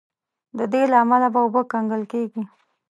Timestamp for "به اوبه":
1.33-1.61